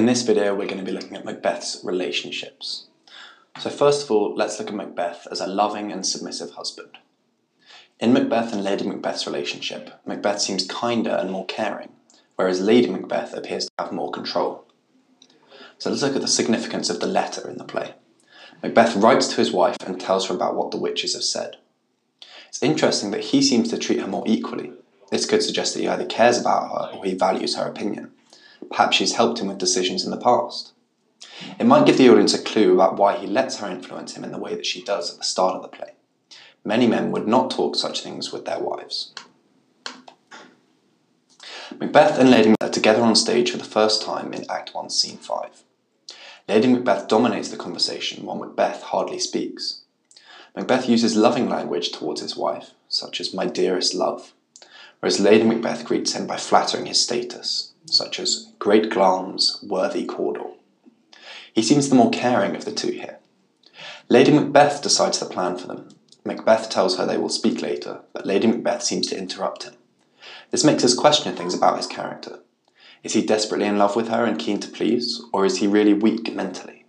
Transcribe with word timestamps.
In 0.00 0.06
this 0.06 0.22
video, 0.22 0.54
we're 0.54 0.66
going 0.66 0.78
to 0.78 0.82
be 0.82 0.98
looking 0.98 1.14
at 1.14 1.26
Macbeth's 1.26 1.84
relationships. 1.84 2.86
So, 3.58 3.68
first 3.68 4.02
of 4.02 4.10
all, 4.10 4.34
let's 4.34 4.58
look 4.58 4.68
at 4.68 4.74
Macbeth 4.74 5.28
as 5.30 5.42
a 5.42 5.46
loving 5.46 5.92
and 5.92 6.06
submissive 6.06 6.52
husband. 6.52 6.96
In 7.98 8.14
Macbeth 8.14 8.54
and 8.54 8.64
Lady 8.64 8.88
Macbeth's 8.88 9.26
relationship, 9.26 9.90
Macbeth 10.06 10.40
seems 10.40 10.66
kinder 10.66 11.10
and 11.10 11.30
more 11.30 11.44
caring, 11.44 11.90
whereas 12.36 12.62
Lady 12.62 12.88
Macbeth 12.88 13.34
appears 13.34 13.66
to 13.66 13.72
have 13.78 13.92
more 13.92 14.10
control. 14.10 14.64
So, 15.76 15.90
let's 15.90 16.00
look 16.00 16.16
at 16.16 16.22
the 16.22 16.28
significance 16.28 16.88
of 16.88 17.00
the 17.00 17.06
letter 17.06 17.46
in 17.46 17.58
the 17.58 17.64
play. 17.64 17.92
Macbeth 18.62 18.96
writes 18.96 19.28
to 19.28 19.36
his 19.36 19.52
wife 19.52 19.76
and 19.86 20.00
tells 20.00 20.28
her 20.28 20.34
about 20.34 20.56
what 20.56 20.70
the 20.70 20.78
witches 20.78 21.12
have 21.12 21.24
said. 21.24 21.56
It's 22.48 22.62
interesting 22.62 23.10
that 23.10 23.24
he 23.24 23.42
seems 23.42 23.68
to 23.68 23.76
treat 23.76 24.00
her 24.00 24.08
more 24.08 24.24
equally. 24.26 24.72
This 25.10 25.26
could 25.26 25.42
suggest 25.42 25.74
that 25.74 25.80
he 25.80 25.88
either 25.88 26.06
cares 26.06 26.40
about 26.40 26.70
her 26.70 26.96
or 26.96 27.04
he 27.04 27.12
values 27.12 27.56
her 27.56 27.66
opinion. 27.66 28.12
Perhaps 28.68 28.96
she's 28.96 29.14
helped 29.14 29.40
him 29.40 29.48
with 29.48 29.58
decisions 29.58 30.04
in 30.04 30.10
the 30.10 30.16
past. 30.16 30.72
It 31.58 31.66
might 31.66 31.86
give 31.86 31.98
the 31.98 32.08
audience 32.10 32.34
a 32.34 32.42
clue 32.42 32.74
about 32.74 32.96
why 32.96 33.16
he 33.16 33.26
lets 33.26 33.58
her 33.58 33.70
influence 33.70 34.14
him 34.14 34.24
in 34.24 34.32
the 34.32 34.38
way 34.38 34.54
that 34.54 34.66
she 34.66 34.82
does 34.82 35.12
at 35.12 35.18
the 35.18 35.24
start 35.24 35.56
of 35.56 35.62
the 35.62 35.68
play. 35.68 35.94
Many 36.64 36.86
men 36.86 37.10
would 37.12 37.26
not 37.26 37.50
talk 37.50 37.76
such 37.76 38.02
things 38.02 38.32
with 38.32 38.44
their 38.44 38.60
wives. 38.60 39.14
Macbeth 41.78 42.18
and 42.18 42.30
Lady 42.30 42.50
Macbeth 42.50 42.68
are 42.68 42.72
together 42.72 43.02
on 43.02 43.14
stage 43.14 43.50
for 43.50 43.56
the 43.56 43.64
first 43.64 44.02
time 44.02 44.34
in 44.34 44.44
Act 44.50 44.74
1, 44.74 44.90
Scene 44.90 45.16
5. 45.16 45.62
Lady 46.48 46.68
Macbeth 46.68 47.08
dominates 47.08 47.48
the 47.48 47.56
conversation 47.56 48.26
while 48.26 48.36
Macbeth 48.36 48.82
hardly 48.82 49.18
speaks. 49.18 49.82
Macbeth 50.56 50.88
uses 50.88 51.16
loving 51.16 51.48
language 51.48 51.92
towards 51.92 52.20
his 52.20 52.36
wife, 52.36 52.72
such 52.88 53.20
as 53.20 53.32
my 53.32 53.46
dearest 53.46 53.94
love, 53.94 54.34
whereas 54.98 55.20
Lady 55.20 55.44
Macbeth 55.44 55.84
greets 55.84 56.12
him 56.12 56.26
by 56.26 56.36
flattering 56.36 56.86
his 56.86 57.00
status, 57.00 57.69
such 57.90 58.18
as 58.18 58.52
Great 58.58 58.90
Glamis 58.90 59.62
worthy 59.62 60.04
Cawdor. 60.04 60.50
He 61.52 61.62
seems 61.62 61.88
the 61.88 61.94
more 61.94 62.10
caring 62.10 62.56
of 62.56 62.64
the 62.64 62.72
two 62.72 62.92
here. 62.92 63.18
Lady 64.08 64.32
Macbeth 64.32 64.82
decides 64.82 65.18
the 65.18 65.26
plan 65.26 65.56
for 65.56 65.66
them. 65.66 65.88
Macbeth 66.24 66.68
tells 66.68 66.96
her 66.96 67.06
they 67.06 67.16
will 67.16 67.28
speak 67.28 67.62
later, 67.62 68.00
but 68.12 68.26
Lady 68.26 68.46
Macbeth 68.46 68.82
seems 68.82 69.06
to 69.08 69.18
interrupt 69.18 69.64
him. 69.64 69.74
This 70.50 70.64
makes 70.64 70.84
us 70.84 70.94
question 70.94 71.34
things 71.34 71.54
about 71.54 71.76
his 71.76 71.86
character. 71.86 72.40
Is 73.02 73.14
he 73.14 73.24
desperately 73.24 73.66
in 73.66 73.78
love 73.78 73.96
with 73.96 74.08
her 74.08 74.24
and 74.24 74.38
keen 74.38 74.60
to 74.60 74.68
please, 74.68 75.22
or 75.32 75.46
is 75.46 75.58
he 75.58 75.66
really 75.66 75.94
weak 75.94 76.34
mentally? 76.34 76.84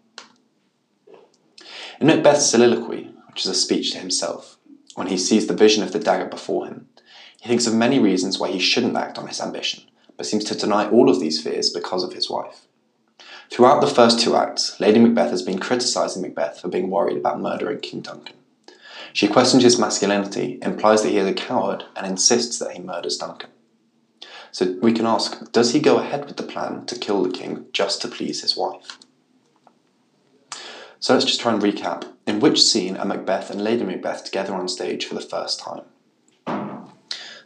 In 2.00 2.08
Macbeth's 2.08 2.50
soliloquy, 2.50 3.12
which 3.28 3.46
is 3.46 3.52
a 3.52 3.54
speech 3.54 3.92
to 3.92 4.00
himself, 4.00 4.58
when 4.96 5.08
he 5.08 5.18
sees 5.18 5.48
the 5.48 5.54
vision 5.54 5.84
of 5.84 5.94
the 5.94 6.00
dagger 6.00 6.26
before 6.26 6.66
him, 6.66 6.90
he 7.40 7.48
thinks 7.48 7.68
of 7.68 7.74
many 7.74 8.00
reasons 8.00 8.40
why 8.40 8.50
he 8.50 8.60
shouldn't 8.60 8.98
act 8.98 9.18
on 9.18 9.28
his 9.28 9.40
ambition, 9.40 9.84
but 10.22 10.28
seems 10.28 10.44
to 10.44 10.54
deny 10.54 10.88
all 10.88 11.10
of 11.10 11.20
these 11.20 11.42
fears 11.42 11.72
because 11.72 12.04
of 12.04 12.14
his 12.14 12.30
wife. 12.30 12.68
Throughout 13.50 13.82
the 13.82 13.88
first 13.88 14.20
two 14.20 14.36
acts, 14.36 14.80
Lady 14.80 15.00
Macbeth 15.00 15.32
has 15.32 15.42
been 15.42 15.58
criticising 15.58 16.22
Macbeth 16.22 16.62
for 16.62 16.68
being 16.68 16.92
worried 16.92 17.18
about 17.18 17.42
murdering 17.42 17.80
King 17.80 18.02
Duncan. 18.02 18.36
She 19.14 19.28
questions 19.28 19.64
his 19.64 19.80
masculinity, 19.80 20.60
implies 20.62 21.02
that 21.02 21.10
he 21.10 21.18
is 21.18 21.26
a 21.26 21.34
coward, 21.34 21.86
and 21.96 22.06
insists 22.06 22.60
that 22.60 22.74
he 22.74 22.84
murders 22.84 23.18
Duncan. 23.18 23.50
So 24.52 24.78
we 24.80 24.94
can 24.94 25.08
ask 25.08 25.52
does 25.52 25.74
he 25.74 25.80
go 25.80 25.98
ahead 25.98 26.28
with 26.28 26.38
the 26.38 26.44
plan 26.44 26.86
to 26.86 27.00
kill 27.00 27.24
the 27.24 27.36
king 27.36 27.66
just 27.74 28.00
to 28.04 28.08
please 28.08 28.44
his 28.44 28.56
wife? 28.56 29.00
So 31.00 31.16
let's 31.16 31.26
just 31.26 31.42
try 31.42 31.52
and 31.52 31.64
recap. 31.64 32.06
In 32.28 32.40
which 32.40 32.62
scene 32.62 32.96
are 32.96 33.06
Macbeth 33.06 33.50
and 33.50 33.64
Lady 33.64 33.86
Macbeth 33.86 34.24
together 34.24 34.54
on 34.54 34.68
stage 34.68 35.04
for 35.04 35.16
the 35.16 35.20
first 35.20 35.60
time? 35.60 35.86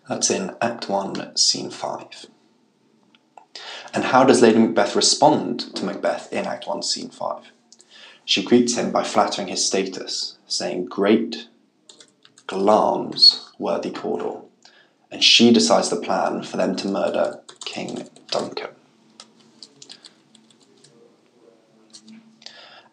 That's 0.10 0.30
in 0.30 0.58
Act 0.62 0.90
1, 0.90 1.38
Scene 1.38 1.72
5. 1.72 2.35
And 3.96 4.04
how 4.04 4.26
does 4.26 4.42
Lady 4.42 4.60
Macbeth 4.60 4.94
respond 4.94 5.74
to 5.78 5.86
Macbeth 5.86 6.32
in 6.34 6.46
Act 6.46 6.68
1, 6.68 6.84
Scene 6.84 7.10
5? 7.10 7.46
She 8.26 8.44
greets 8.44 8.76
him 8.76 8.92
by 8.92 9.06
flattering 9.06 9.48
his 9.48 9.66
status, 9.66 10.38
saying, 10.48 10.88
Great 10.88 11.48
Glamis 12.46 13.54
worthy 13.58 13.92
Cawdor. 13.92 14.42
And 15.10 15.24
she 15.24 15.54
decides 15.54 15.90
the 15.90 15.96
plan 15.96 16.44
for 16.44 16.58
them 16.58 16.76
to 16.76 16.90
murder 16.90 17.40
King 17.64 18.10
Duncan. 18.30 18.72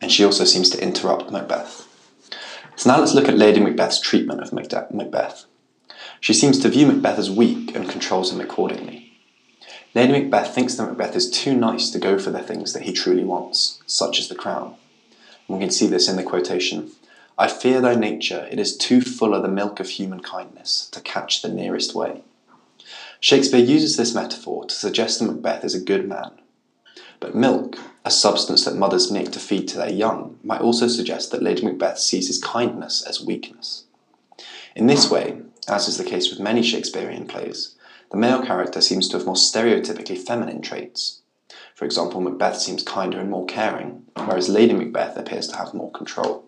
And 0.00 0.12
she 0.12 0.24
also 0.24 0.44
seems 0.44 0.70
to 0.70 0.80
interrupt 0.80 1.32
Macbeth. 1.32 1.88
So 2.76 2.90
now 2.90 3.00
let's 3.00 3.14
look 3.14 3.28
at 3.28 3.36
Lady 3.36 3.58
Macbeth's 3.58 4.00
treatment 4.00 4.40
of 4.40 4.52
Macbeth. 4.52 5.46
She 6.20 6.32
seems 6.32 6.60
to 6.60 6.68
view 6.68 6.86
Macbeth 6.86 7.18
as 7.18 7.28
weak 7.28 7.74
and 7.74 7.88
controls 7.88 8.32
him 8.32 8.40
accordingly. 8.40 9.01
Lady 9.94 10.12
Macbeth 10.12 10.54
thinks 10.54 10.74
that 10.74 10.86
Macbeth 10.86 11.14
is 11.14 11.30
too 11.30 11.54
nice 11.54 11.90
to 11.90 11.98
go 11.98 12.18
for 12.18 12.30
the 12.30 12.42
things 12.42 12.72
that 12.72 12.84
he 12.84 12.92
truly 12.92 13.24
wants, 13.24 13.82
such 13.86 14.18
as 14.18 14.28
the 14.28 14.34
crown. 14.34 14.74
And 15.46 15.58
we 15.58 15.62
can 15.62 15.70
see 15.70 15.86
this 15.86 16.08
in 16.08 16.16
the 16.16 16.22
quotation 16.22 16.92
I 17.38 17.48
fear 17.48 17.80
thy 17.80 17.94
nature, 17.94 18.46
it 18.50 18.58
is 18.58 18.76
too 18.76 19.00
full 19.00 19.34
of 19.34 19.42
the 19.42 19.48
milk 19.48 19.80
of 19.80 19.88
human 19.88 20.20
kindness 20.20 20.88
to 20.92 21.00
catch 21.00 21.42
the 21.42 21.48
nearest 21.48 21.94
way. 21.94 22.22
Shakespeare 23.20 23.60
uses 23.60 23.96
this 23.96 24.14
metaphor 24.14 24.66
to 24.66 24.74
suggest 24.74 25.18
that 25.18 25.26
Macbeth 25.26 25.64
is 25.64 25.74
a 25.74 25.80
good 25.80 26.08
man. 26.08 26.32
But 27.20 27.34
milk, 27.34 27.78
a 28.04 28.10
substance 28.10 28.64
that 28.64 28.76
mothers 28.76 29.10
make 29.10 29.30
to 29.32 29.38
feed 29.38 29.68
to 29.68 29.78
their 29.78 29.90
young, 29.90 30.38
might 30.42 30.60
also 30.60 30.88
suggest 30.88 31.30
that 31.30 31.42
Lady 31.42 31.64
Macbeth 31.64 31.98
sees 31.98 32.26
his 32.26 32.42
kindness 32.42 33.02
as 33.02 33.24
weakness. 33.24 33.84
In 34.74 34.86
this 34.86 35.10
way, 35.10 35.40
as 35.68 35.88
is 35.88 35.98
the 35.98 36.04
case 36.04 36.30
with 36.30 36.40
many 36.40 36.62
Shakespearean 36.62 37.26
plays, 37.26 37.76
the 38.12 38.18
male 38.18 38.44
character 38.44 38.82
seems 38.82 39.08
to 39.08 39.16
have 39.16 39.24
more 39.24 39.34
stereotypically 39.34 40.18
feminine 40.18 40.60
traits. 40.60 41.22
For 41.74 41.86
example, 41.86 42.20
Macbeth 42.20 42.58
seems 42.58 42.82
kinder 42.82 43.18
and 43.18 43.30
more 43.30 43.46
caring, 43.46 44.04
whereas 44.14 44.50
Lady 44.50 44.74
Macbeth 44.74 45.16
appears 45.16 45.48
to 45.48 45.56
have 45.56 45.72
more 45.72 45.90
control. 45.90 46.44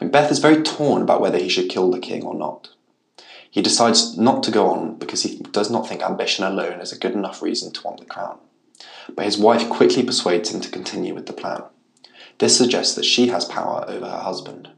Macbeth 0.00 0.30
is 0.30 0.38
very 0.38 0.62
torn 0.62 1.02
about 1.02 1.20
whether 1.20 1.38
he 1.38 1.48
should 1.48 1.68
kill 1.68 1.90
the 1.90 1.98
king 1.98 2.22
or 2.22 2.34
not. 2.34 2.68
He 3.50 3.62
decides 3.62 4.16
not 4.16 4.44
to 4.44 4.52
go 4.52 4.68
on 4.68 4.96
because 4.96 5.24
he 5.24 5.38
does 5.50 5.70
not 5.72 5.88
think 5.88 6.02
ambition 6.02 6.44
alone 6.44 6.80
is 6.80 6.92
a 6.92 6.98
good 6.98 7.12
enough 7.14 7.42
reason 7.42 7.72
to 7.72 7.82
want 7.82 7.98
the 7.98 8.06
crown. 8.06 8.38
But 9.12 9.24
his 9.24 9.38
wife 9.38 9.68
quickly 9.68 10.04
persuades 10.04 10.54
him 10.54 10.60
to 10.60 10.70
continue 10.70 11.14
with 11.14 11.26
the 11.26 11.32
plan. 11.32 11.64
This 12.38 12.56
suggests 12.56 12.94
that 12.94 13.04
she 13.04 13.28
has 13.28 13.44
power 13.44 13.84
over 13.88 14.06
her 14.06 14.18
husband. 14.18 14.68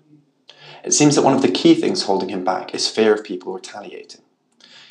It 0.84 0.94
seems 0.94 1.16
that 1.16 1.24
one 1.24 1.34
of 1.34 1.42
the 1.42 1.50
key 1.50 1.74
things 1.74 2.04
holding 2.04 2.30
him 2.30 2.44
back 2.44 2.74
is 2.74 2.88
fear 2.88 3.12
of 3.12 3.24
people 3.24 3.52
retaliating. 3.52 4.22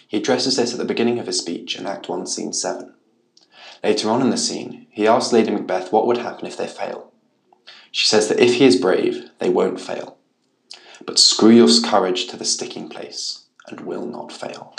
He 0.08 0.18
addresses 0.18 0.56
this 0.56 0.72
at 0.72 0.80
the 0.80 0.86
beginning 0.86 1.20
of 1.20 1.28
his 1.28 1.40
speech 1.40 1.78
in 1.78 1.86
Act 1.86 2.08
1, 2.08 2.28
Scene 2.28 2.54
7. 2.54 2.94
Later 3.84 4.10
on 4.10 4.22
in 4.22 4.30
the 4.30 4.38
scene, 4.38 4.88
he 4.90 5.08
asks 5.08 5.34
Lady 5.34 5.52
Macbeth 5.52 5.92
what 5.92 6.08
would 6.08 6.18
happen 6.18 6.48
if 6.48 6.58
they 6.58 6.68
fail. 6.68 7.12
She 7.92 8.08
says 8.08 8.28
that 8.28 8.40
if 8.40 8.56
he 8.56 8.66
is 8.66 8.80
brave, 8.80 9.30
they 9.40 9.50
won't 9.50 9.82
fail. 9.82 10.18
But 11.06 11.20
screw 11.20 11.50
your 11.50 11.70
courage 11.84 12.28
to 12.28 12.38
the 12.38 12.46
sticking 12.46 12.90
place 12.90 13.46
and 13.68 13.82
will 13.82 14.06
not 14.06 14.32
fail. 14.32 14.76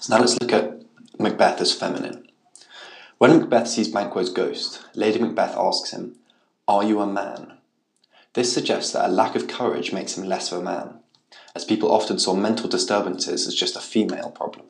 So 0.00 0.14
now 0.14 0.20
let's 0.20 0.38
look 0.40 0.52
at 0.52 0.82
Macbeth 1.18 1.60
as 1.60 1.72
feminine. 1.72 2.28
When 3.18 3.38
Macbeth 3.38 3.68
sees 3.68 3.88
Banquo's 3.88 4.30
ghost, 4.30 4.84
Lady 4.94 5.18
Macbeth 5.18 5.56
asks 5.56 5.92
him, 5.92 6.16
Are 6.66 6.84
you 6.84 7.00
a 7.00 7.06
man? 7.06 7.54
This 8.34 8.52
suggests 8.52 8.92
that 8.92 9.08
a 9.08 9.12
lack 9.12 9.36
of 9.36 9.46
courage 9.46 9.92
makes 9.92 10.18
him 10.18 10.28
less 10.28 10.50
of 10.50 10.58
a 10.58 10.62
man, 10.62 10.98
as 11.54 11.64
people 11.64 11.90
often 11.90 12.18
saw 12.18 12.34
mental 12.34 12.68
disturbances 12.68 13.46
as 13.46 13.54
just 13.54 13.76
a 13.76 13.80
female 13.80 14.30
problem. 14.30 14.66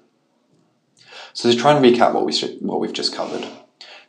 So 1.33 1.51
to 1.51 1.57
try 1.57 1.75
and 1.75 1.85
recap 1.85 2.15
what, 2.15 2.25
we 2.25 2.33
what 2.61 2.81
we've 2.81 2.93
just 2.93 3.15
covered, 3.15 3.47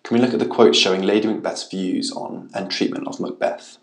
can 0.03 0.16
we 0.16 0.19
look 0.19 0.33
at 0.33 0.39
the 0.39 0.45
quote 0.45 0.75
showing 0.75 1.01
Lady 1.01 1.27
Macbeth's 1.27 1.67
views 1.67 2.11
on 2.11 2.49
and 2.53 2.69
treatment 2.69 3.07
of 3.07 3.19
Macbeth? 3.19 3.77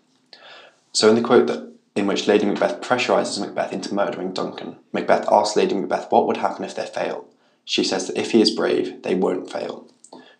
So 0.93 1.09
in 1.09 1.15
the 1.15 1.21
quote 1.21 1.47
that 1.47 1.73
in 1.95 2.07
which 2.07 2.27
Lady 2.27 2.45
Macbeth 2.45 2.81
pressurizes 2.81 3.39
Macbeth 3.39 3.73
into 3.73 3.93
murdering 3.93 4.33
Duncan, 4.33 4.77
Macbeth 4.91 5.27
asks 5.31 5.57
Lady 5.57 5.75
Macbeth 5.75 6.11
what 6.11 6.25
would 6.27 6.37
happen 6.37 6.63
if 6.63 6.75
they 6.75 6.85
fail. 6.85 7.25
She 7.65 7.83
says 7.83 8.07
that 8.07 8.17
if 8.17 8.31
he 8.31 8.41
is 8.41 8.51
brave, 8.51 9.03
they 9.03 9.15
won't 9.15 9.51
fail. 9.51 9.89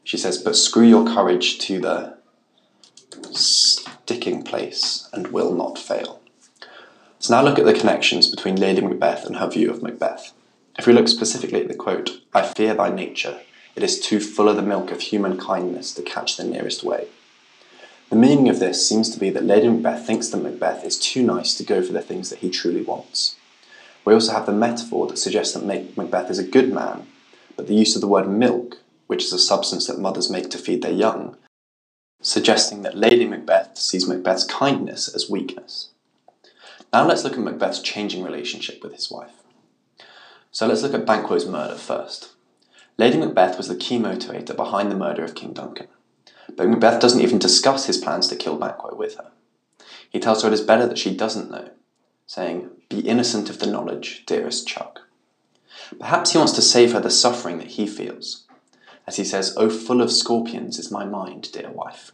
She 0.04 0.18
says, 0.18 0.38
but 0.38 0.56
screw 0.56 0.84
your 0.86 1.06
courage 1.06 1.60
to 1.60 1.80
the 1.80 2.18
sticking 3.32 4.44
place 4.44 5.10
and 5.14 5.28
will 5.28 5.54
not 5.54 5.78
fail. 5.78 6.22
So 7.24 7.34
now 7.34 7.42
look 7.42 7.58
at 7.58 7.64
the 7.64 7.72
connections 7.72 8.28
between 8.28 8.58
Lady 8.58 8.82
Macbeth 8.82 9.26
and 9.26 9.38
her 9.38 9.50
view 9.50 9.72
of 9.72 9.82
Macbeth. 9.82 10.34
If 10.78 10.86
we 10.86 10.92
look 10.92 11.08
specifically 11.08 11.62
at 11.62 11.70
the 11.70 11.74
quote, 11.74 12.20
I 12.34 12.42
fear 12.42 12.74
thy 12.74 12.90
nature, 12.90 13.40
it 13.78 13.84
is 13.84 13.98
too 13.98 14.20
full 14.20 14.50
of 14.50 14.58
the 14.58 14.62
milk 14.62 14.92
of 14.92 15.00
human 15.00 15.38
kindness 15.38 15.94
to 15.94 16.02
catch 16.02 16.36
the 16.36 16.44
nearest 16.44 16.84
way. 16.84 17.08
The 18.10 18.18
meaning 18.18 18.50
of 18.50 18.60
this 18.60 18.86
seems 18.86 19.10
to 19.12 19.22
be 19.22 19.30
that 19.30 19.46
Lady 19.46 19.70
Macbeth 19.70 20.06
thinks 20.06 20.28
that 20.28 20.44
Macbeth 20.44 20.84
is 20.84 21.00
too 21.00 21.24
nice 21.24 21.56
to 21.56 21.64
go 21.64 21.82
for 21.82 21.94
the 21.94 22.02
things 22.02 22.30
that 22.30 22.40
he 22.40 22.50
truly 22.50 22.82
wants. 22.82 23.38
We 24.04 24.14
also 24.14 24.34
have 24.34 24.46
the 24.46 24.52
metaphor 24.52 25.08
that 25.08 25.16
suggests 25.16 25.54
that 25.54 25.96
Macbeth 25.96 26.30
is 26.30 26.40
a 26.40 26.44
good 26.44 26.74
man, 26.74 27.08
but 27.56 27.68
the 27.68 27.76
use 27.76 27.96
of 27.96 28.02
the 28.02 28.08
word 28.10 28.28
milk, 28.28 28.80
which 29.08 29.24
is 29.24 29.32
a 29.32 29.40
substance 29.40 29.88
that 29.88 29.98
mothers 29.98 30.30
make 30.30 30.50
to 30.50 30.58
feed 30.58 30.82
their 30.82 30.92
young, 30.92 31.38
suggesting 32.22 32.82
that 32.82 32.98
Lady 32.98 33.26
Macbeth 33.26 33.78
sees 33.78 34.10
Macbeth's 34.10 34.44
kindness 34.44 35.08
as 35.08 35.30
weakness. 35.30 35.88
Now 36.94 37.08
let's 37.08 37.24
look 37.24 37.34
at 37.34 37.40
Macbeth's 37.40 37.82
changing 37.82 38.24
relationship 38.24 38.84
with 38.84 38.94
his 38.94 39.10
wife. 39.10 39.32
So 40.52 40.68
let's 40.68 40.84
look 40.84 40.94
at 40.94 41.08
Banquo's 41.08 41.48
murder 41.48 41.74
first. 41.74 42.34
Lady 43.00 43.18
Macbeth 43.18 43.58
was 43.58 43.68
the 43.68 43.76
key 43.76 43.98
motivator 43.98 44.56
behind 44.56 44.92
the 44.92 44.96
murder 44.96 45.24
of 45.24 45.34
King 45.34 45.54
Duncan, 45.54 45.88
but 46.56 46.70
Macbeth 46.70 47.02
doesn't 47.02 47.22
even 47.22 47.40
discuss 47.40 47.88
his 47.88 47.98
plans 47.98 48.28
to 48.28 48.36
kill 48.36 48.58
Banquo 48.58 48.96
with 48.96 49.16
her. 49.16 49.32
He 50.08 50.20
tells 50.20 50.44
her 50.44 50.50
it 50.50 50.54
is 50.54 50.62
better 50.62 50.86
that 50.86 51.00
she 51.00 51.18
doesn't 51.18 51.50
know, 51.50 51.72
saying, 52.28 52.70
Be 52.90 53.00
innocent 53.00 53.50
of 53.50 53.58
the 53.58 53.66
knowledge, 53.66 54.24
dearest 54.28 54.68
Chuck. 54.68 55.02
Perhaps 56.00 56.34
he 56.34 56.38
wants 56.38 56.54
to 56.54 56.62
save 56.62 56.94
her 56.94 57.00
the 57.00 57.10
suffering 57.10 57.58
that 57.58 57.72
he 57.72 57.88
feels. 57.88 58.46
As 59.08 59.16
he 59.16 59.24
says, 59.24 59.56
Oh, 59.58 59.72
full 59.72 60.02
of 60.02 60.12
scorpions 60.12 60.78
is 60.78 60.92
my 60.92 61.06
mind, 61.06 61.52
dear 61.52 61.72
wife. 61.72 62.12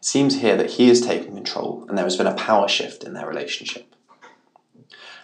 It 0.00 0.06
seems 0.06 0.40
here 0.40 0.56
that 0.56 0.70
he 0.70 0.88
is 0.88 1.02
taking 1.02 1.34
control 1.34 1.84
and 1.86 1.98
there 1.98 2.06
has 2.06 2.16
been 2.16 2.26
a 2.26 2.34
power 2.34 2.68
shift 2.68 3.04
in 3.04 3.12
their 3.12 3.26
relationship. 3.26 3.94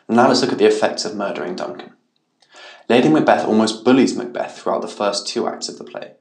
Now 0.06 0.28
let's 0.28 0.42
look 0.42 0.52
at 0.52 0.58
the 0.58 0.66
effects 0.66 1.06
of 1.06 1.16
murdering 1.16 1.56
Duncan. 1.56 1.94
Lady 2.86 3.08
Macbeth 3.08 3.46
almost 3.46 3.84
bullies 3.84 4.14
Macbeth 4.14 4.58
throughout 4.58 4.82
the 4.82 4.88
first 4.88 5.26
two 5.26 5.48
acts 5.48 5.70
of 5.70 5.78
the 5.78 5.84
play, 5.84 6.12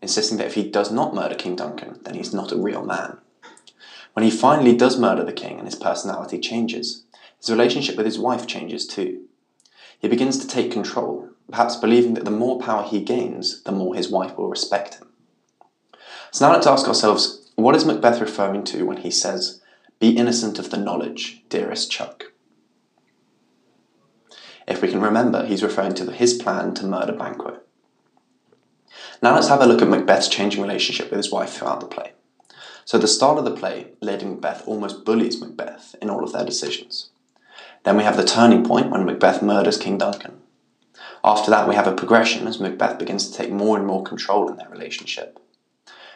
insisting 0.00 0.38
that 0.38 0.46
if 0.46 0.54
he 0.54 0.68
does 0.68 0.90
not 0.90 1.14
murder 1.14 1.34
King 1.34 1.56
Duncan, 1.56 2.00
then 2.02 2.14
he's 2.14 2.32
not 2.32 2.52
a 2.52 2.56
real 2.56 2.82
man. 2.82 3.18
When 4.14 4.24
he 4.24 4.30
finally 4.30 4.74
does 4.74 4.98
murder 4.98 5.22
the 5.22 5.32
king 5.32 5.58
and 5.58 5.68
his 5.68 5.76
personality 5.76 6.38
changes, 6.38 7.04
his 7.38 7.50
relationship 7.50 7.98
with 7.98 8.06
his 8.06 8.18
wife 8.18 8.46
changes 8.46 8.86
too. 8.86 9.26
He 9.98 10.08
begins 10.08 10.38
to 10.38 10.48
take 10.48 10.72
control, 10.72 11.28
perhaps 11.50 11.76
believing 11.76 12.14
that 12.14 12.24
the 12.24 12.30
more 12.30 12.58
power 12.58 12.82
he 12.82 13.02
gains, 13.02 13.62
the 13.62 13.72
more 13.72 13.94
his 13.94 14.08
wife 14.08 14.38
will 14.38 14.48
respect 14.48 14.94
him. 14.94 15.08
So 16.32 16.46
now 16.46 16.54
let's 16.54 16.66
ask 16.66 16.88
ourselves 16.88 17.39
what 17.62 17.76
is 17.76 17.84
Macbeth 17.84 18.20
referring 18.20 18.64
to 18.64 18.84
when 18.86 18.98
he 18.98 19.10
says, 19.10 19.60
Be 19.98 20.16
innocent 20.16 20.58
of 20.58 20.70
the 20.70 20.76
knowledge, 20.76 21.42
dearest 21.48 21.90
Chuck? 21.90 22.32
If 24.66 24.82
we 24.82 24.88
can 24.88 25.00
remember, 25.00 25.44
he's 25.44 25.62
referring 25.62 25.94
to 25.94 26.12
his 26.12 26.34
plan 26.34 26.74
to 26.74 26.86
murder 26.86 27.12
Banquo. 27.12 27.58
Now 29.22 29.34
let's 29.34 29.48
have 29.48 29.60
a 29.60 29.66
look 29.66 29.82
at 29.82 29.88
Macbeth's 29.88 30.28
changing 30.28 30.62
relationship 30.62 31.10
with 31.10 31.18
his 31.18 31.32
wife 31.32 31.50
throughout 31.50 31.80
the 31.80 31.86
play. 31.86 32.12
So 32.84 32.98
at 32.98 33.02
the 33.02 33.08
start 33.08 33.38
of 33.38 33.44
the 33.44 33.50
play, 33.50 33.92
Lady 34.00 34.24
Macbeth 34.24 34.66
almost 34.66 35.04
bullies 35.04 35.40
Macbeth 35.40 35.94
in 36.00 36.08
all 36.08 36.24
of 36.24 36.32
their 36.32 36.44
decisions. 36.44 37.10
Then 37.84 37.96
we 37.96 38.04
have 38.04 38.16
the 38.16 38.24
turning 38.24 38.64
point 38.64 38.90
when 38.90 39.04
Macbeth 39.04 39.42
murders 39.42 39.78
King 39.78 39.98
Duncan. 39.98 40.40
After 41.22 41.50
that, 41.50 41.68
we 41.68 41.74
have 41.74 41.86
a 41.86 41.92
progression 41.92 42.46
as 42.46 42.60
Macbeth 42.60 42.98
begins 42.98 43.28
to 43.28 43.36
take 43.36 43.50
more 43.50 43.76
and 43.76 43.86
more 43.86 44.02
control 44.02 44.48
in 44.48 44.56
their 44.56 44.68
relationship. 44.68 45.38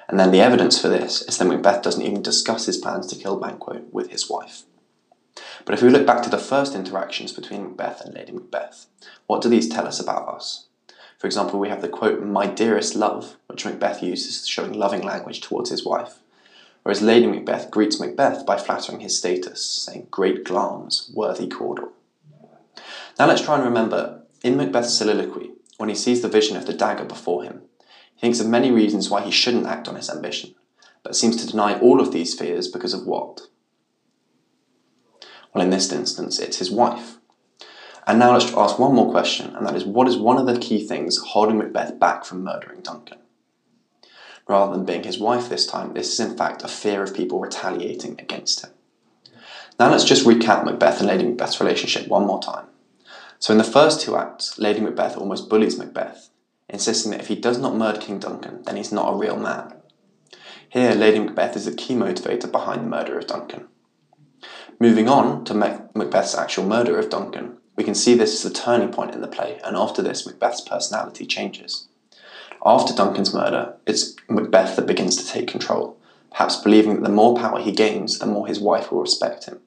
And 0.08 0.20
then 0.20 0.30
the 0.30 0.40
evidence 0.40 0.80
for 0.80 0.88
this 0.88 1.22
is 1.22 1.38
that 1.38 1.46
Macbeth 1.46 1.82
doesn't 1.82 2.02
even 2.02 2.22
discuss 2.22 2.66
his 2.66 2.76
plans 2.76 3.06
to 3.08 3.16
kill 3.16 3.36
Banquo 3.36 3.82
with 3.90 4.10
his 4.10 4.28
wife. 4.28 4.62
But 5.64 5.74
if 5.74 5.82
we 5.82 5.88
look 5.88 6.06
back 6.06 6.22
to 6.22 6.30
the 6.30 6.38
first 6.38 6.74
interactions 6.74 7.32
between 7.32 7.64
Macbeth 7.64 8.02
and 8.02 8.14
Lady 8.14 8.32
Macbeth, 8.32 8.86
what 9.26 9.40
do 9.40 9.48
these 9.48 9.68
tell 9.68 9.86
us 9.86 9.98
about 9.98 10.28
us? 10.28 10.66
For 11.18 11.26
example, 11.26 11.58
we 11.58 11.70
have 11.70 11.80
the 11.80 11.88
quote, 11.88 12.22
My 12.22 12.46
dearest 12.46 12.94
love, 12.94 13.36
which 13.46 13.64
Macbeth 13.64 14.02
uses 14.02 14.46
showing 14.46 14.74
loving 14.74 15.02
language 15.02 15.40
towards 15.40 15.70
his 15.70 15.84
wife, 15.84 16.18
whereas 16.82 17.00
Lady 17.00 17.26
Macbeth 17.26 17.70
greets 17.70 17.98
Macbeth 17.98 18.44
by 18.44 18.58
flattering 18.58 19.00
his 19.00 19.16
status, 19.16 19.64
saying, 19.64 20.08
Great 20.10 20.44
Glamis, 20.44 21.10
worthy 21.14 21.48
Cawdor. 21.48 21.88
Now 23.18 23.26
let's 23.26 23.42
try 23.42 23.54
and 23.54 23.64
remember, 23.64 24.22
in 24.42 24.56
Macbeth's 24.56 24.92
soliloquy, 24.92 25.52
when 25.78 25.88
he 25.88 25.94
sees 25.94 26.20
the 26.20 26.28
vision 26.28 26.56
of 26.56 26.66
the 26.66 26.74
dagger 26.74 27.04
before 27.04 27.42
him, 27.42 27.62
he 28.14 28.20
thinks 28.20 28.40
of 28.40 28.46
many 28.46 28.70
reasons 28.70 29.10
why 29.10 29.22
he 29.22 29.30
shouldn't 29.30 29.66
act 29.66 29.88
on 29.88 29.96
his 29.96 30.10
ambition, 30.10 30.54
but 31.02 31.16
seems 31.16 31.36
to 31.36 31.50
deny 31.50 31.78
all 31.78 32.00
of 32.00 32.12
these 32.12 32.38
fears 32.38 32.68
because 32.68 32.94
of 32.94 33.06
what? 33.06 33.42
Well, 35.52 35.62
in 35.62 35.70
this 35.70 35.92
instance, 35.92 36.38
it's 36.38 36.58
his 36.58 36.70
wife. 36.70 37.18
And 38.06 38.18
now 38.18 38.32
let's 38.32 38.52
ask 38.52 38.78
one 38.78 38.94
more 38.94 39.10
question, 39.10 39.54
and 39.56 39.66
that 39.66 39.76
is 39.76 39.84
what 39.84 40.08
is 40.08 40.16
one 40.16 40.36
of 40.36 40.46
the 40.46 40.58
key 40.58 40.86
things 40.86 41.18
holding 41.18 41.58
Macbeth 41.58 41.98
back 41.98 42.24
from 42.24 42.44
murdering 42.44 42.80
Duncan? 42.80 43.18
Rather 44.46 44.72
than 44.76 44.84
being 44.84 45.04
his 45.04 45.18
wife 45.18 45.48
this 45.48 45.66
time, 45.66 45.94
this 45.94 46.12
is 46.12 46.20
in 46.20 46.36
fact 46.36 46.62
a 46.62 46.68
fear 46.68 47.02
of 47.02 47.14
people 47.14 47.40
retaliating 47.40 48.20
against 48.20 48.64
him. 48.64 48.72
Now 49.78 49.90
let's 49.90 50.04
just 50.04 50.26
recap 50.26 50.64
Macbeth 50.64 51.00
and 51.00 51.08
Lady 51.08 51.24
Macbeth's 51.24 51.60
relationship 51.60 52.08
one 52.08 52.26
more 52.26 52.42
time. 52.42 52.66
So 53.38 53.52
in 53.52 53.58
the 53.58 53.64
first 53.64 54.00
two 54.00 54.16
acts, 54.16 54.58
Lady 54.58 54.80
Macbeth 54.80 55.16
almost 55.16 55.48
bullies 55.48 55.78
Macbeth, 55.78 56.28
insisting 56.68 57.10
that 57.10 57.20
if 57.20 57.28
he 57.28 57.36
does 57.36 57.58
not 57.58 57.76
murder 57.76 58.00
King 58.00 58.18
Duncan, 58.18 58.62
then 58.62 58.76
he's 58.76 58.92
not 58.92 59.12
a 59.12 59.16
real 59.16 59.36
man. 59.36 59.74
Here, 60.68 60.92
Lady 60.92 61.20
Macbeth 61.20 61.56
is 61.56 61.66
the 61.66 61.74
key 61.74 61.94
motivator 61.94 62.50
behind 62.50 62.80
the 62.80 62.88
murder 62.88 63.18
of 63.18 63.26
Duncan. 63.26 63.68
Moving 64.80 65.08
on 65.08 65.44
to 65.44 65.54
Macbeth's 65.54 66.34
actual 66.34 66.64
murder 66.64 66.98
of 66.98 67.10
Duncan, 67.10 67.58
we 67.76 67.84
can 67.84 67.94
see 67.94 68.14
this 68.14 68.44
as 68.44 68.50
a 68.50 68.54
turning 68.54 68.92
point 68.92 69.14
in 69.14 69.20
the 69.20 69.28
play, 69.28 69.60
and 69.64 69.76
after 69.76 70.02
this, 70.02 70.26
Macbeth's 70.26 70.60
personality 70.60 71.26
changes. 71.26 71.88
After 72.64 72.94
Duncan's 72.94 73.34
murder, 73.34 73.76
it's 73.86 74.16
Macbeth 74.28 74.76
that 74.76 74.86
begins 74.86 75.16
to 75.16 75.26
take 75.26 75.48
control, 75.48 75.96
perhaps 76.30 76.56
believing 76.56 76.94
that 76.94 77.02
the 77.02 77.08
more 77.08 77.36
power 77.36 77.60
he 77.60 77.72
gains, 77.72 78.18
the 78.18 78.26
more 78.26 78.46
his 78.46 78.60
wife 78.60 78.90
will 78.90 79.00
respect 79.00 79.44
him. 79.44 79.60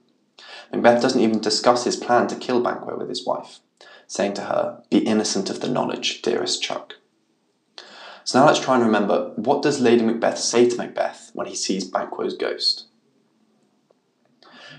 Macbeth 0.72 1.02
doesn't 1.02 1.22
even 1.22 1.40
discuss 1.40 1.84
his 1.84 1.96
plan 1.96 2.28
to 2.28 2.36
kill 2.36 2.62
Banquo 2.62 2.98
with 2.98 3.10
his 3.10 3.26
wife, 3.26 3.60
saying 4.08 4.34
to 4.36 4.42
her, 4.44 4.82
Be 4.90 5.00
innocent 5.00 5.50
of 5.50 5.60
the 5.60 5.70
knowledge, 5.70 6.22
dearest 6.22 6.62
Chuck. 6.64 6.96
So 8.24 8.40
now 8.40 8.48
let's 8.48 8.60
try 8.60 8.76
and 8.76 8.84
remember 8.84 9.32
what 9.36 9.62
does 9.62 9.80
Lady 9.80 10.04
Macbeth 10.04 10.38
say 10.38 10.70
to 10.70 10.76
Macbeth 10.76 11.32
when 11.34 11.48
he 11.48 11.56
sees 11.56 11.90
Banquo's 11.90 12.36
ghost? 12.36 12.88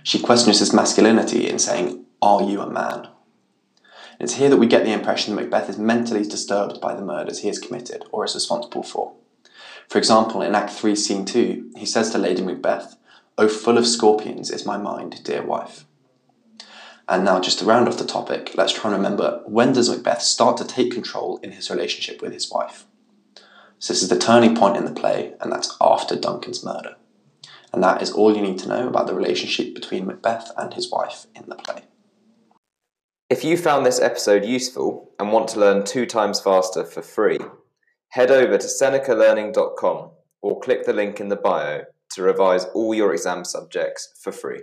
She 0.03 0.19
questions 0.19 0.59
his 0.59 0.75
masculinity 0.75 1.49
in 1.49 1.59
saying, 1.59 2.05
Are 2.21 2.43
you 2.43 2.61
a 2.61 2.71
man? 2.71 3.09
It's 4.21 4.35
here 4.35 4.51
that 4.51 4.57
we 4.57 4.67
get 4.67 4.85
the 4.85 4.93
impression 4.93 5.35
that 5.35 5.43
Macbeth 5.43 5.71
is 5.71 5.79
mentally 5.79 6.25
disturbed 6.25 6.81
by 6.81 6.95
the 6.95 7.03
murders 7.03 7.41
he 7.41 7.49
has 7.49 7.59
committed 7.59 8.05
or 8.11 8.25
is 8.25 8.35
responsible 8.35 8.83
for. 8.83 9.15
For 9.89 9.99
example, 9.99 10.43
in 10.43 10.55
Act 10.55 10.71
3, 10.71 10.95
Scene 10.95 11.25
2, 11.25 11.73
he 11.77 11.87
says 11.87 12.11
to 12.11 12.19
Lady 12.19 12.43
Macbeth, 12.43 12.97
O 13.39 13.49
full 13.49 13.79
of 13.79 13.87
scorpions 13.87 14.51
is 14.51 14.67
my 14.67 14.77
mind, 14.77 15.23
dear 15.25 15.43
wife. 15.43 15.87
And 17.09 17.25
now, 17.25 17.41
just 17.41 17.59
to 17.61 17.65
round 17.65 17.89
off 17.89 17.97
the 17.97 18.05
topic, 18.05 18.53
let's 18.55 18.73
try 18.73 18.91
and 18.91 19.03
remember 19.03 19.43
when 19.47 19.73
does 19.73 19.89
Macbeth 19.89 20.21
start 20.21 20.59
to 20.59 20.65
take 20.67 20.93
control 20.93 21.39
in 21.43 21.53
his 21.53 21.71
relationship 21.71 22.21
with 22.21 22.35
his 22.35 22.51
wife? 22.51 22.85
So, 23.79 23.95
this 23.95 24.03
is 24.03 24.11
the 24.11 24.19
turning 24.19 24.55
point 24.55 24.77
in 24.77 24.85
the 24.85 24.93
play, 24.93 25.33
and 25.41 25.51
that's 25.51 25.75
after 25.81 26.17
Duncan's 26.17 26.63
murder. 26.63 26.97
And 27.73 27.83
that 27.83 28.03
is 28.03 28.13
all 28.13 28.37
you 28.37 28.43
need 28.43 28.59
to 28.59 28.69
know 28.69 28.87
about 28.87 29.07
the 29.07 29.15
relationship 29.15 29.75
between 29.75 30.07
Macbeth 30.07 30.51
and 30.59 30.75
his 30.75 30.91
wife 30.91 31.27
in 31.35 31.45
the 31.49 31.55
play. 31.55 31.83
If 33.31 33.45
you 33.45 33.57
found 33.57 33.85
this 33.85 34.01
episode 34.01 34.45
useful 34.45 35.11
and 35.19 35.33
want 35.33 35.49
to 35.49 35.61
learn 35.61 35.85
two 35.85 36.07
times 36.07 36.41
faster 36.41 36.85
for 36.85 37.03
free, 37.03 37.39
head 38.09 38.31
over 38.31 38.57
to 38.59 38.67
senecalearning.com 38.67 40.11
or 40.41 40.61
click 40.61 40.85
the 40.85 40.93
link 40.93 41.21
in 41.21 41.29
the 41.29 41.37
bio 41.37 41.83
to 42.13 42.23
revise 42.23 42.65
all 42.75 42.95
your 42.95 43.13
exam 43.13 43.45
subjects 43.45 44.15
for 44.23 44.33
free. 44.33 44.63